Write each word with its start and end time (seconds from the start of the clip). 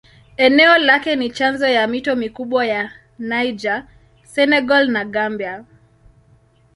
Eneo 0.37 0.77
lake 0.77 1.15
ni 1.15 1.29
chanzo 1.29 1.67
ya 1.67 1.87
mito 1.87 2.15
mikubwa 2.15 2.65
ya 2.65 2.91
Niger, 3.19 3.85
Senegal 4.23 4.89
na 4.89 5.05
Gambia. 5.05 5.65